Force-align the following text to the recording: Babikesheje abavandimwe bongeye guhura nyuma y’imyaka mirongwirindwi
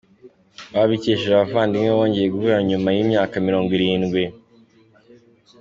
Babikesheje 0.73 1.31
abavandimwe 1.33 1.89
bongeye 1.97 2.27
guhura 2.33 2.57
nyuma 2.69 2.89
y’imyaka 2.95 3.35
mirongwirindwi 3.45 4.23